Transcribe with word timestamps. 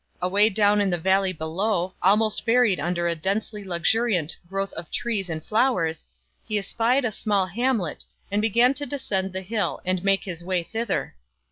Away 0.19 0.49
down 0.49 0.81
in 0.81 0.89
the 0.89 0.97
valley 0.97 1.31
below, 1.31 1.93
almost 2.01 2.43
buried 2.43 2.79
under 2.79 3.07
a 3.07 3.13
densely 3.13 3.63
luxuriant 3.63 4.35
growth 4.49 4.73
of 4.73 4.89
trees 4.89 5.29
and 5.29 5.45
flowers, 5.45 6.05
he 6.43 6.57
espied 6.57 7.05
a 7.05 7.11
small 7.11 7.45
hamlet, 7.45 8.03
and 8.31 8.41
began 8.41 8.73
to 8.73 8.87
descend 8.87 9.31
the 9.31 9.41
hill 9.43 9.79
and 9.85 10.03
make 10.03 10.23
his 10.23 10.43
way 10.43 10.63
thither. 10.63 11.13